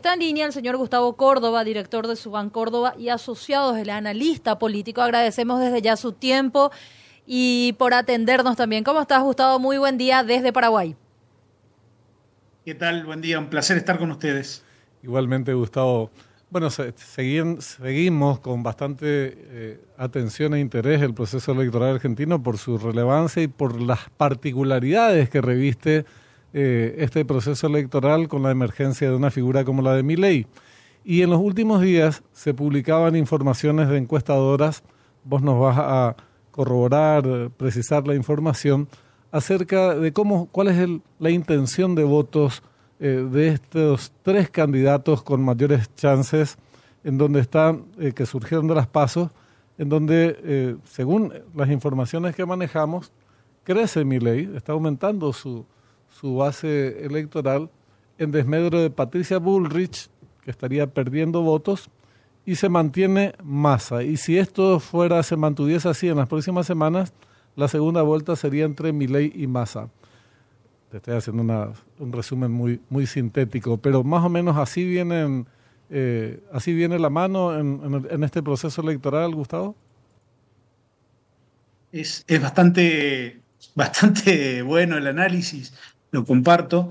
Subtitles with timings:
[0.00, 4.56] Está en línea el señor Gustavo Córdoba, director de Suban Córdoba y asociados, el analista
[4.56, 5.02] político.
[5.02, 6.70] Agradecemos desde ya su tiempo
[7.26, 8.84] y por atendernos también.
[8.84, 9.58] ¿Cómo estás, Gustavo?
[9.58, 10.94] Muy buen día desde Paraguay.
[12.64, 13.06] ¿Qué tal?
[13.06, 14.62] Buen día, un placer estar con ustedes.
[15.02, 16.12] Igualmente, Gustavo.
[16.48, 23.42] Bueno, seguimos con bastante eh, atención e interés el proceso electoral argentino por su relevancia
[23.42, 26.04] y por las particularidades que reviste
[26.54, 30.46] eh, este proceso electoral con la emergencia de una figura como la de Milei.
[31.04, 34.82] Y en los últimos días se publicaban informaciones de encuestadoras,
[35.24, 36.16] vos nos vas a
[36.50, 38.88] corroborar, precisar la información
[39.30, 40.88] acerca de cómo, cuál es
[41.18, 42.62] la intención de votos
[42.98, 46.56] eh, de estos tres candidatos con mayores chances,
[47.04, 49.30] en donde están, eh, que surgieron de las pasos,
[49.76, 53.12] en donde, según las informaciones que manejamos,
[53.62, 55.64] crece Milei, está aumentando su,
[56.10, 57.70] su base electoral
[58.18, 60.08] en desmedro de Patricia Bullrich,
[60.42, 61.88] que estaría perdiendo votos,
[62.44, 64.02] y se mantiene Massa.
[64.02, 67.12] Y si esto fuera, se mantuviese así en las próximas semanas,
[67.56, 69.88] la segunda vuelta sería entre Milei y Massa.
[70.90, 75.46] Te estoy haciendo un resumen muy, muy sintético, pero más o menos así vienen,
[75.90, 79.74] eh, así viene la mano en, en, este proceso electoral, Gustavo.
[81.92, 83.42] Es, es bastante,
[83.74, 85.74] bastante bueno el análisis
[86.10, 86.88] lo comparto,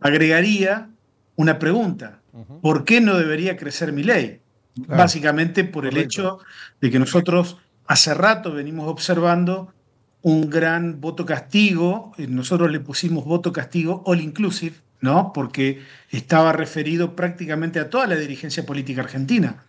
[0.00, 0.88] agregaría
[1.36, 2.20] una pregunta.
[2.62, 4.40] ¿Por qué no debería crecer mi ley?
[4.74, 6.40] Básicamente por el hecho
[6.80, 9.72] de que nosotros hace rato venimos observando
[10.22, 15.32] un gran voto castigo, nosotros le pusimos voto castigo all inclusive, ¿no?
[15.32, 19.64] Porque estaba referido prácticamente a toda la dirigencia política argentina.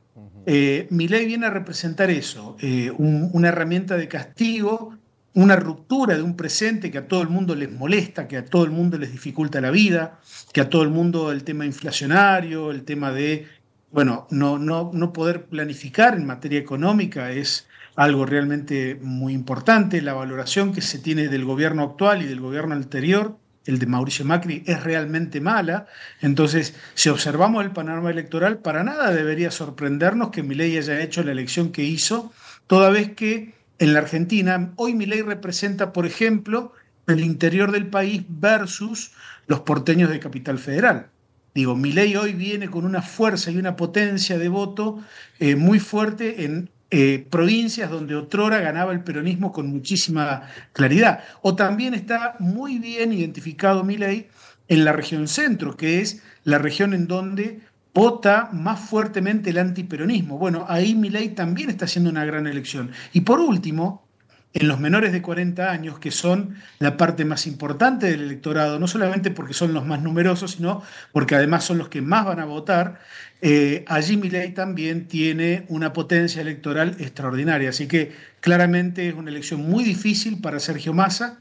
[0.48, 4.96] Eh, mi ley viene a representar eso, eh, una herramienta de castigo
[5.36, 8.64] una ruptura de un presente que a todo el mundo les molesta, que a todo
[8.64, 10.20] el mundo les dificulta la vida,
[10.54, 13.46] que a todo el mundo el tema inflacionario, el tema de,
[13.92, 20.02] bueno, no, no, no poder planificar en materia económica es algo realmente muy importante.
[20.02, 24.24] La valoración que se tiene del gobierno actual y del gobierno anterior, el de Mauricio
[24.24, 25.88] Macri, es realmente mala.
[26.22, 31.34] Entonces, si observamos el panorama electoral, para nada debería sorprendernos que Milei haya hecho la
[31.34, 32.32] elección que hizo,
[32.68, 36.72] toda vez que en la Argentina, hoy mi ley representa, por ejemplo,
[37.08, 39.12] el interior del país versus
[39.48, 41.08] los porteños de Capital Federal.
[41.54, 45.00] Digo, mi ley hoy viene con una fuerza y una potencia de voto
[45.40, 51.24] eh, muy fuerte en eh, provincias donde otrora ganaba el peronismo con muchísima claridad.
[51.42, 54.28] O también está muy bien identificado mi ley
[54.68, 57.62] en la región centro, que es la región en donde
[57.96, 60.38] vota más fuertemente el antiperonismo.
[60.38, 62.92] Bueno, ahí Milei también está haciendo una gran elección.
[63.14, 64.06] Y por último,
[64.54, 68.88] en los menores de 40 años, que son la parte más importante del electorado, no
[68.88, 72.46] solamente porque son los más numerosos, sino porque además son los que más van a
[72.46, 73.00] votar,
[73.42, 77.70] eh, allí Milei también tiene una potencia electoral extraordinaria.
[77.70, 78.12] Así que
[78.42, 81.40] claramente es una elección muy difícil para Sergio Massa.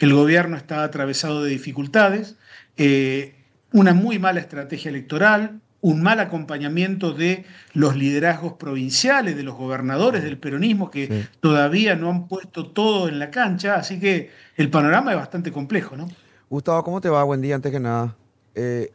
[0.00, 2.36] El gobierno está atravesado de dificultades,
[2.76, 3.36] eh,
[3.72, 10.22] una muy mala estrategia electoral, un mal acompañamiento de los liderazgos provinciales, de los gobernadores
[10.22, 15.10] del peronismo que todavía no han puesto todo en la cancha, así que el panorama
[15.10, 16.08] es bastante complejo, ¿no?
[16.48, 17.22] Gustavo, ¿cómo te va?
[17.24, 18.16] Buen día, antes que nada.
[18.54, 18.94] Eh,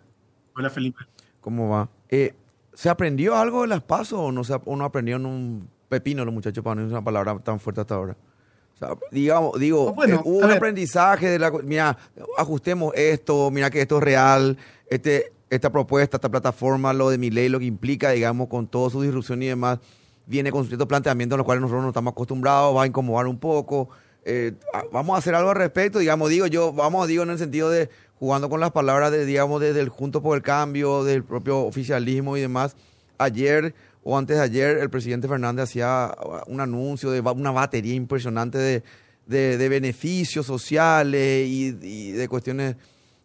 [0.55, 1.05] Hola, Felipe.
[1.41, 1.87] ¿Cómo va?
[2.09, 2.33] Eh,
[2.73, 6.63] ¿Se aprendió algo de las pasos o no, se, no aprendieron un pepino los muchachos
[6.63, 8.17] para no usar una palabra tan fuerte hasta ahora?
[9.11, 11.51] digamos, digo, eh, hubo un aprendizaje de la...
[11.51, 11.95] Mira,
[12.35, 14.57] ajustemos esto, mira que esto es real,
[14.89, 18.89] este esta propuesta, esta plataforma, lo de mi ley, lo que implica, digamos, con toda
[18.89, 19.79] su disrupción y demás,
[20.25, 23.39] viene con ciertos planteamientos a los cuales nosotros no estamos acostumbrados, va a incomodar un
[23.39, 23.89] poco.
[24.25, 24.53] Eh,
[24.91, 27.89] vamos a hacer algo al respecto, digamos, digo yo, vamos, digo en el sentido de
[28.19, 32.37] jugando con las palabras de, digamos, desde el Junto por el Cambio, del propio oficialismo
[32.37, 32.75] y demás.
[33.17, 33.73] Ayer
[34.03, 36.15] o antes de ayer, el presidente Fernández hacía
[36.47, 38.83] un anuncio de una batería impresionante de,
[39.25, 42.75] de, beneficios sociales y de cuestiones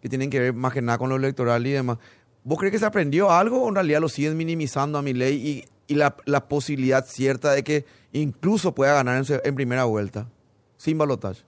[0.04, 1.96] que tienen que ver más que nada con lo electoral y demás.
[2.42, 5.64] ¿Vos crees que se aprendió algo o en realidad lo siguen minimizando a mi ley
[5.88, 6.14] y, la,
[6.46, 10.28] posibilidad cierta de que incluso pueda ganar en, primera vuelta,
[10.76, 11.40] sin balotaje?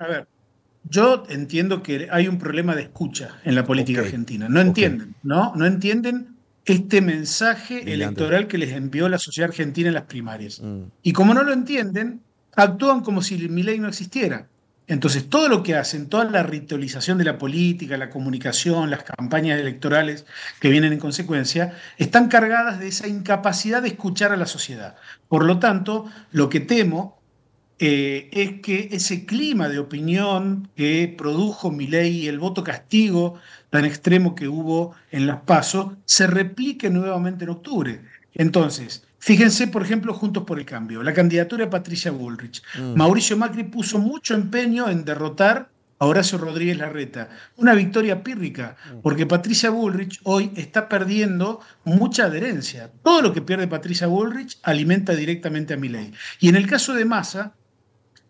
[0.00, 0.26] A ver,
[0.82, 4.48] yo entiendo que hay un problema de escucha en la política argentina.
[4.48, 5.52] No entienden, ¿no?
[5.54, 10.60] No entienden este mensaje electoral que les envió la sociedad argentina en las primarias.
[10.60, 10.82] Mm.
[11.04, 12.22] Y como no lo entienden,
[12.56, 14.48] actúan como si mi ley no existiera.
[14.86, 19.58] Entonces, todo lo que hacen, toda la ritualización de la política, la comunicación, las campañas
[19.58, 20.26] electorales
[20.60, 24.96] que vienen en consecuencia, están cargadas de esa incapacidad de escuchar a la sociedad.
[25.28, 27.18] Por lo tanto, lo que temo
[27.78, 33.34] eh, es que ese clima de opinión que produjo Milei y el voto castigo
[33.70, 38.02] tan extremo que hubo en las PASO se replique nuevamente en octubre.
[38.34, 42.62] Entonces, fíjense, por ejemplo, Juntos por el Cambio, la candidatura de Patricia Bullrich.
[42.78, 42.94] Mm.
[42.94, 47.30] Mauricio Macri puso mucho empeño en derrotar a Horacio Rodríguez Larreta.
[47.56, 48.98] Una victoria pírrica, mm.
[49.00, 52.90] porque Patricia Bullrich hoy está perdiendo mucha adherencia.
[53.02, 56.12] Todo lo que pierde Patricia Bullrich alimenta directamente a Milei.
[56.38, 57.54] Y en el caso de Massa,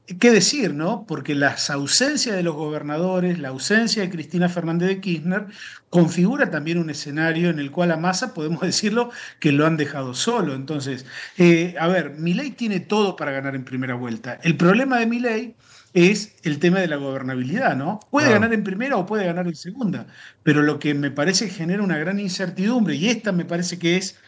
[0.06, 1.06] ¿Qué decir, no?
[1.06, 5.46] Porque las ausencias de los gobernadores, la ausencia de Cristina Fernández de Kirchner,
[5.88, 9.10] configura también un escenario en el cual a Massa, podemos decirlo,
[9.40, 10.54] que lo han dejado solo.
[10.54, 11.06] Entonces,
[11.38, 14.38] eh, a ver, Milei tiene todo para ganar en primera vuelta.
[14.42, 15.56] El problema de Milei
[15.94, 18.00] es el tema de la gobernabilidad, ¿no?
[18.10, 20.06] Puede ganar en primera o puede ganar en segunda,
[20.42, 24.18] pero lo que me parece genera una gran incertidumbre, y esta me parece que es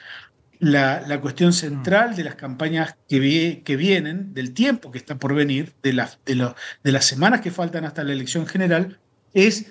[0.58, 5.74] la, cuestión central de las campañas que, que, vienen, del tiempo que está por venir,
[5.82, 5.92] de,
[6.24, 8.98] de, de las semanas que faltan hasta la elección general,
[9.34, 9.66] es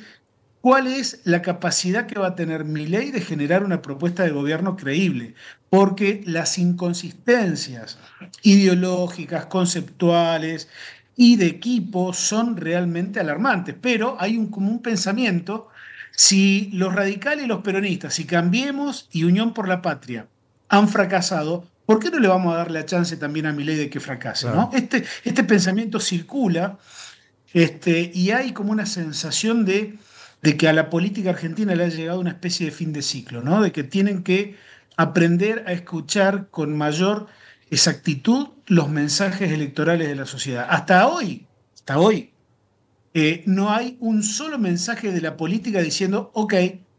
[0.61, 4.31] cuál es la capacidad que va a tener mi ley de generar una propuesta de
[4.31, 5.35] gobierno creíble,
[5.69, 7.99] porque las inconsistencias
[8.41, 10.67] ideológicas, conceptuales
[11.15, 15.69] y de equipo son realmente alarmantes, pero hay un común pensamiento,
[16.11, 20.27] si los radicales y los peronistas, si Cambiemos y Unión por la Patria
[20.77, 23.75] han fracasado, ¿por qué no le vamos a dar la chance también a mi ley
[23.75, 24.47] de que fracase?
[24.47, 24.69] ¿no?
[24.73, 26.77] Este, este pensamiento circula
[27.53, 29.97] este, y hay como una sensación de,
[30.41, 33.41] de, que a la política argentina le ha llegado una especie de fin de ciclo,
[33.41, 33.61] ¿no?
[33.61, 34.55] de que tienen que
[34.97, 37.27] aprender a escuchar con mayor
[37.69, 40.67] exactitud los mensajes electorales de la sociedad.
[40.69, 42.31] Hasta hoy, hasta hoy,
[43.13, 46.53] eh, no hay un solo mensaje de la política diciendo, ok,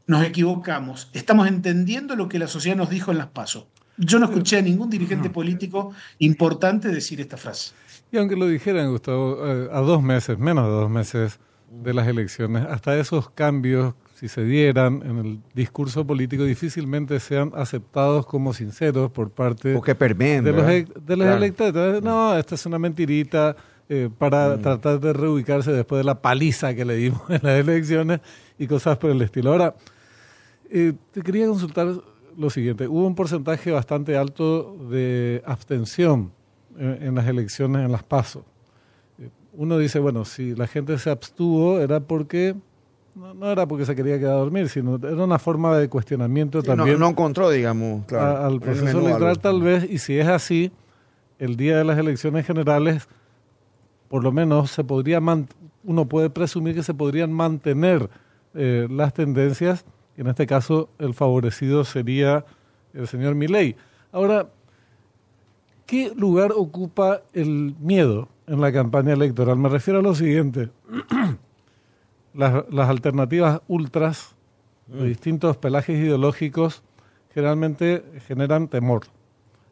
[0.07, 3.67] nos equivocamos, estamos entendiendo lo que la sociedad nos dijo en las pasos.
[3.99, 7.73] Yo no escuché a ningún dirigente político importante decir esta frase.
[8.13, 12.07] Y aunque lo dijeran, Gustavo, eh, a dos meses, menos de dos meses de las
[12.07, 18.55] elecciones, hasta esos cambios, si se dieran en el discurso político, difícilmente sean aceptados como
[18.55, 22.03] sinceros por parte o que de los, de los electores.
[22.03, 23.57] No, esta es una mentirita
[23.89, 24.63] eh, para mm.
[24.63, 28.21] tratar de reubicarse después de la paliza que le dimos en las elecciones
[28.59, 29.53] y cosas por el estilo.
[29.53, 29.75] Ahora,
[30.71, 31.89] eh, te quería consultar
[32.37, 32.87] lo siguiente.
[32.87, 36.33] Hubo un porcentaje bastante alto de abstención
[36.79, 38.45] en, las elecciones, en las PASO.
[39.19, 42.55] Eh, uno dice, bueno, si la gente se abstuvo era porque
[43.15, 46.99] no, era porque se quería quedar a dormir, sino era una forma de cuestionamiento también.
[46.99, 50.71] No, encontró, digamos, al proceso electoral tal vez, y si es así,
[51.39, 53.09] el día de las elecciones generales,
[54.09, 55.21] por lo menos se podría
[55.85, 58.11] uno puede presumir que se podrían mantener
[58.55, 59.85] eh, las tendencias
[60.17, 62.45] en este caso el favorecido sería
[62.95, 63.77] el señor Milei.
[64.13, 64.49] Ahora,
[65.87, 69.59] ¿qué lugar ocupa el miedo en la campaña electoral?
[69.59, 70.71] Me refiero a lo siguiente.
[72.35, 74.35] las, alternativas ultras
[74.87, 75.07] de mm.
[75.07, 76.83] distintos pelajes ideológicos
[77.35, 79.07] generalmente generan temor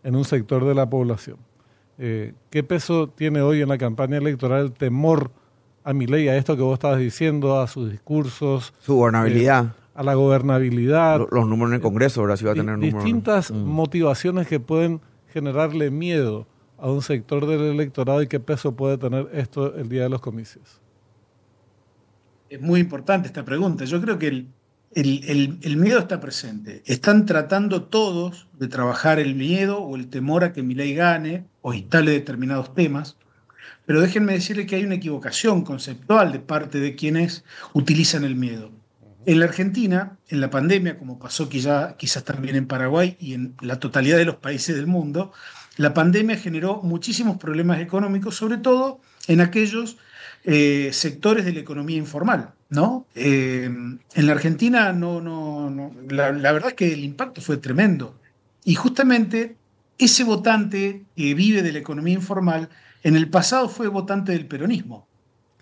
[0.03, 1.39] en un sector de la población.
[1.99, 5.31] Eh, ¿Qué peso tiene hoy en la campaña electoral el temor
[5.85, 8.75] a mi ley, a esto que vos estabas diciendo, a sus discursos?
[8.81, 9.67] Su gobernabilidad.
[9.67, 11.21] Eh, a la gobernabilidad.
[11.31, 13.03] Los, números en el Congreso, ahora sí va a tener números.
[13.05, 13.57] Distintas mm.
[13.57, 15.01] motivaciones que pueden
[15.33, 16.47] generarle miedo
[16.79, 20.21] a un sector del electorado y qué peso puede tener esto el día de los
[20.21, 20.81] comicios.
[22.51, 23.85] Es muy importante esta pregunta.
[23.85, 24.49] Yo creo que el,
[24.95, 26.83] el, miedo está presente.
[26.87, 31.47] Están tratando todos de trabajar el miedo o el temor a que mi ley gane
[31.63, 33.17] o instale determinados temas.
[33.87, 38.71] Pero déjenme decirles que hay una equivocación conceptual de parte de quienes utilizan el miedo.
[39.27, 43.55] En la Argentina, en la pandemia, como pasó quizá, quizás también en Paraguay y en
[43.61, 45.33] la totalidad de los países del mundo,
[45.77, 49.97] la pandemia generó muchísimos problemas económicos, sobre todo en aquellos
[50.45, 52.53] eh, sectores de la economía informal.
[52.69, 53.07] ¿no?
[53.15, 58.19] Eh, en la Argentina no, no, la, verdad es que el impacto fue tremendo.
[58.65, 59.57] Y justamente
[59.99, 62.69] ese votante que vive de la economía informal,
[63.03, 65.07] en el pasado fue votante del peronismo.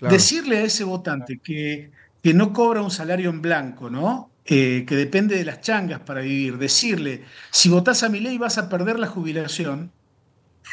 [0.00, 1.92] Decirle a ese votante que
[2.23, 4.31] que no cobra un salario en blanco, ¿no?
[4.45, 8.59] Eh, que depende de las changas para vivir, decirle, si votás a mi ley vas
[8.59, 9.93] a perder la jubilación,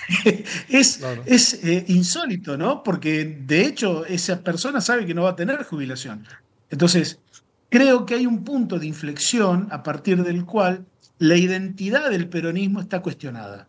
[0.69, 2.83] es, es eh, insólito, ¿no?
[2.83, 6.25] Porque de hecho esa persona sabe que no va a tener jubilación.
[6.69, 7.19] Entonces,
[7.69, 10.85] creo que hay un punto de inflexión a partir del cual
[11.17, 13.67] la identidad del peronismo está cuestionada,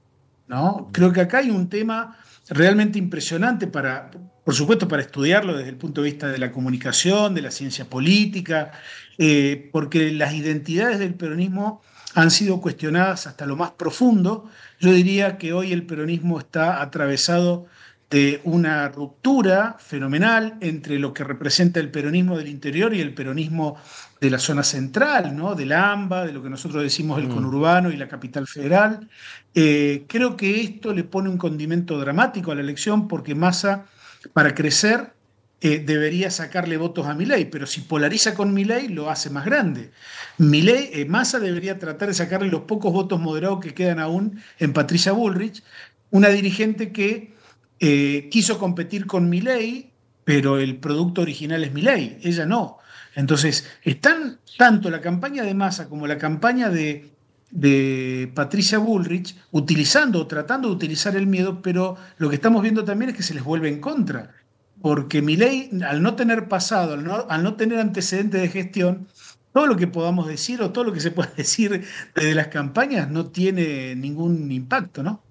[0.48, 0.88] ¿no?
[0.92, 2.16] Creo que acá hay un tema
[2.50, 4.10] realmente impresionante para,
[4.44, 7.84] por supuesto, para estudiarlo desde el punto de vista de la comunicación, de la ciencia
[7.84, 8.72] política,
[9.18, 11.80] eh, porque las identidades del peronismo
[12.14, 14.50] han sido cuestionadas hasta lo más profundo.
[14.80, 17.66] Yo diría que hoy el peronismo está atravesado
[18.10, 23.76] de una ruptura fenomenal entre lo que representa el peronismo del interior y el peronismo
[24.20, 25.54] de la zona central, ¿no?
[25.54, 27.34] del AMBA, de lo que nosotros decimos el mm.
[27.34, 29.08] conurbano y la capital federal.
[29.54, 33.86] Eh, creo que esto le pone un condimento dramático a la elección porque Massa,
[34.32, 35.12] para crecer,
[35.60, 39.92] eh, debería sacarle votos a Milei, pero si polariza con Milei lo hace más grande.
[40.38, 44.72] Milei, eh, Massa debería tratar de sacarle los pocos votos moderados que quedan aún en
[44.72, 45.62] Patricia Bullrich,
[46.10, 47.38] una dirigente que
[47.80, 49.90] eh, quiso competir con Milei,
[50.24, 52.78] pero el producto original es Milei, ella no.
[53.14, 57.10] Entonces, están tanto la campaña de Massa como la campaña de,
[57.50, 62.84] de Patricia Bullrich utilizando o tratando de utilizar el miedo, pero lo que estamos viendo
[62.84, 64.34] también es que se les vuelve en contra,
[64.82, 69.08] porque Milei, al no tener pasado, al no, al no tener antecedentes de gestión,
[69.52, 71.84] todo lo que podamos decir o todo lo que se pueda decir
[72.14, 75.22] de las campañas no tiene ningún impacto, ¿no?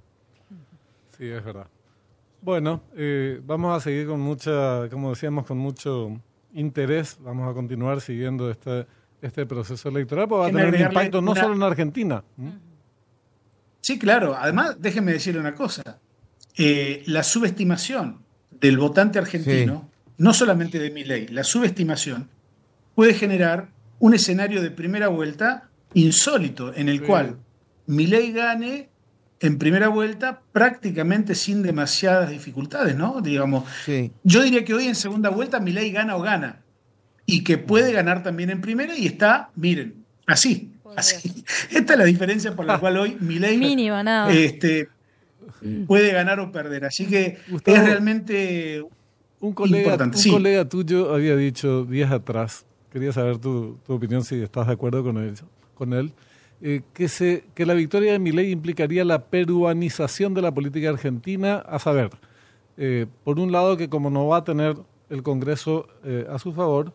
[1.17, 1.67] Sí, es verdad.
[2.41, 6.19] Bueno, eh, vamos a seguir con mucha, como decíamos, con mucho
[6.53, 7.17] interés.
[7.21, 8.85] Vamos a continuar siguiendo este,
[9.21, 12.23] este proceso electoral, porque va a tener un impacto no solo en Argentina.
[13.81, 14.35] Sí, claro.
[14.37, 15.99] Además, déjenme decirle una cosa.
[16.57, 18.19] Eh, la subestimación
[18.59, 22.29] del votante argentino, no solamente de mi ley, la subestimación
[22.95, 23.69] puede generar
[23.99, 27.37] un escenario de primera vuelta insólito, en el cual
[27.85, 28.88] mi ley gane
[29.39, 33.21] en primera vuelta prácticamente sin demasiadas dificultades, ¿no?
[33.21, 33.63] Digamos,
[34.23, 36.61] yo diría que hoy en segunda vuelta Milei gana o gana
[37.25, 41.43] y que puede ganar también en primera y está, miren, así, así.
[41.71, 44.31] Esta es la diferencia por la cual hoy Milei Mínima, nada.
[44.31, 44.89] Este,
[45.87, 48.83] puede ganar o perder, así que es realmente
[49.39, 50.17] un colega, importante.
[50.17, 54.73] Un colega tuyo había dicho días atrás, quería saber tu, tu opinión si estás de
[54.73, 55.35] acuerdo con él,
[55.75, 56.11] con él
[56.61, 61.55] eh, que, se, que la victoria de Milei implicaría la peruanización de la política argentina,
[61.59, 62.09] a saber,
[62.75, 64.75] eh, por un lado que como no va a tener
[65.09, 66.91] el Congreso eh, a su favor,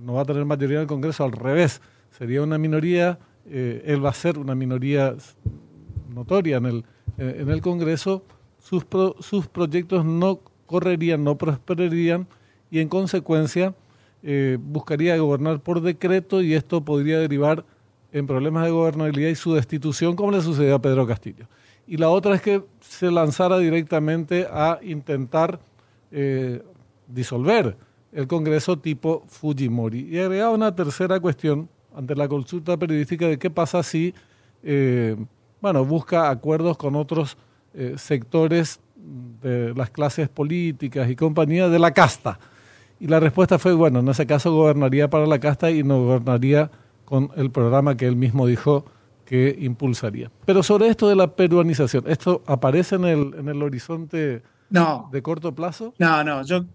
[0.00, 4.10] no va a tener mayoría en el Congreso, al revés, sería una minoría, él va
[4.10, 5.14] a ser una minoría
[6.12, 6.84] notoria en el,
[7.16, 8.24] en el Congreso,
[8.58, 8.84] sus,
[9.20, 12.26] sus proyectos no correrían, no prosperarían
[12.72, 13.72] y en consecuencia
[14.58, 17.64] buscaría gobernar por decreto y esto podría derivar
[18.12, 21.46] en problemas de gobernabilidad y su destitución, como le sucedió a Pedro Castillo.
[21.86, 25.60] Y la otra es que se lanzara directamente a intentar
[26.10, 26.62] eh,
[27.06, 27.76] disolver
[28.12, 30.08] el Congreso tipo Fujimori.
[30.08, 34.14] Y agregaba una tercera cuestión ante la consulta periodística de qué pasa si
[34.62, 35.16] eh,
[35.60, 37.36] bueno, busca acuerdos con otros
[37.74, 38.80] eh, sectores
[39.42, 42.38] de las clases políticas y compañía de la casta.
[42.98, 46.70] Y la respuesta fue, bueno, en ese caso gobernaría para la casta y no gobernaría
[47.06, 48.84] con el programa que él mismo dijo
[49.24, 50.30] que impulsaría.
[50.44, 55.22] Pero sobre esto de la peruanización, ¿esto aparece en el, en el horizonte no, de
[55.22, 55.94] corto plazo?
[55.98, 56.66] No, no, yo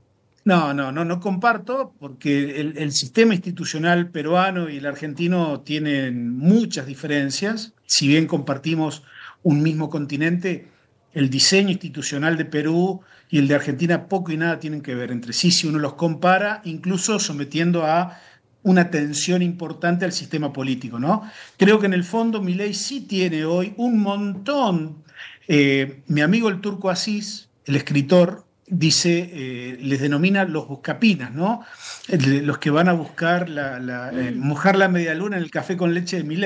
[0.44, 6.36] no, no, no, no comparto porque el, el, sistema institucional peruano y el argentino tienen
[6.36, 7.74] muchas diferencias.
[7.86, 9.04] Si bien compartimos
[9.44, 10.68] un mismo continente,
[11.14, 15.12] el diseño institucional de Perú y el de Argentina poco y nada tienen que ver
[15.12, 18.18] entre sí si uno los compara, incluso sometiendo a
[18.64, 21.24] una tensión importante al sistema político, ¿no?
[21.58, 25.04] Creo que en el fondo mi ley sí tiene hoy un montón.
[25.48, 31.62] Eh, mi amigo el turco Asís, el escritor, dice, eh, les denomina los buscapinas, ¿no?
[32.08, 35.94] Los que van a buscar la, eh, mojar la media luna en el café con
[35.94, 36.38] leche de mi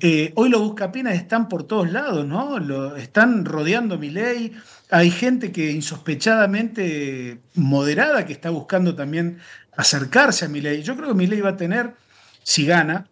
[0.00, 0.32] ley.
[0.34, 2.58] hoy los buscapinas están por todos lados, ¿no?
[2.58, 4.56] Lo, están rodeando mi ley.
[4.90, 9.38] Hay gente que insospechadamente moderada que está buscando también
[9.76, 10.82] acercarse a Milei.
[10.82, 11.94] Yo creo que Milei va a tener,
[12.42, 13.08] si gana,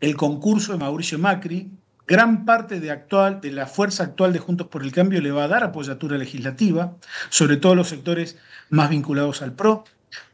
[0.00, 1.70] el concurso de Mauricio Macri.
[2.06, 5.44] Gran parte de, actual, de la fuerza actual de Juntos por el Cambio le va
[5.44, 6.96] a dar apoyatura legislativa,
[7.30, 8.38] sobre todo los sectores
[8.70, 9.84] más vinculados al PRO,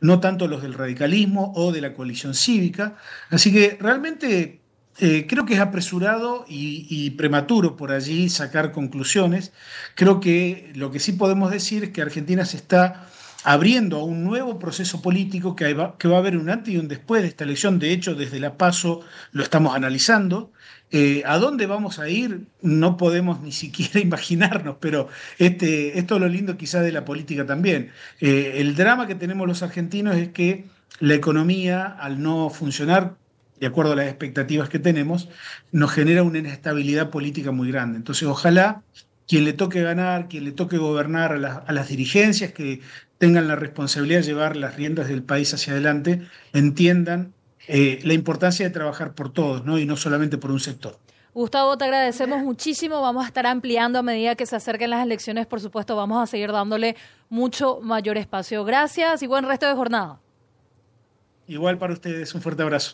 [0.00, 2.96] no tanto los del radicalismo o de la coalición cívica.
[3.30, 4.61] Así que realmente
[5.04, 9.52] eh, creo que es apresurado y, prematuro por allí sacar conclusiones.
[9.96, 13.08] Creo que lo que sí podemos decir es que Argentina se está
[13.42, 16.78] abriendo a un nuevo proceso político que va, que va a haber un antes y
[16.78, 17.80] un después de esta elección.
[17.80, 19.00] De hecho, desde la PASO
[19.32, 20.52] lo estamos analizando.
[20.92, 22.42] Eh, ¿A dónde vamos a ir?
[22.60, 27.44] No podemos ni siquiera imaginarnos, pero este, esto es lo lindo quizás de la política
[27.44, 27.90] también.
[28.20, 30.66] Eh, el drama que tenemos los argentinos es que
[31.00, 33.16] la economía, al no funcionar
[33.62, 35.28] de acuerdo a las expectativas que tenemos,
[35.70, 37.96] nos genera una inestabilidad política muy grande.
[37.96, 38.82] Entonces, ojalá
[39.28, 42.80] quien le toque ganar, quien le toque gobernar a, a las dirigencias que
[43.18, 47.34] tengan la responsabilidad de llevar las riendas del país hacia adelante, entiendan
[47.68, 49.78] eh, la importancia de trabajar por todos, ¿no?
[49.78, 50.98] Y no solamente por un sector.
[51.32, 53.00] Gustavo, te agradecemos muchísimo.
[53.00, 55.46] Vamos a estar ampliando a medida que se acerquen las elecciones.
[55.46, 56.96] Por supuesto, vamos a seguir dándole
[57.30, 58.64] mucho mayor espacio.
[58.64, 60.18] Gracias y buen resto de jornada.
[61.46, 62.34] Igual para ustedes.
[62.34, 62.90] Un fuerte abrazo.